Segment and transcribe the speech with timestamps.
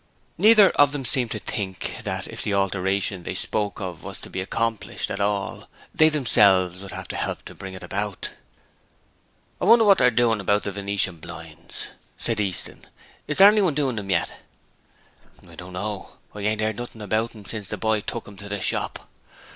[0.35, 4.31] Neither of them seemed to think that if the 'alteration' they spoke of were to
[4.31, 8.31] be accomplished at all they themselves would have to help to bring it about.
[9.61, 12.81] 'I wonder what they're doin' about the venetian blinds?' said Easton.
[13.27, 14.33] 'Is there anyone doin' em yet?'
[15.47, 18.59] 'I don't know; ain't 'eard nothing about 'em since the boy took 'em to the
[18.59, 19.07] shop.'